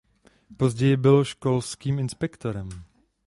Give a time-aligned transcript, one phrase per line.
[0.57, 2.69] Později byl školským inspektorem.